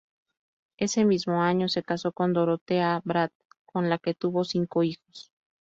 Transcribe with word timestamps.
Ese 0.77 1.05
mismo 1.05 1.43
año, 1.43 1.69
se 1.69 1.83
casó 1.83 2.11
con 2.11 2.33
Dorothea 2.33 3.01
Brandt, 3.05 3.35
con 3.67 3.87
la 3.87 3.99
que 3.99 4.15
tuvo 4.15 4.43
cinco 4.43 4.81
hijos. 4.81 5.31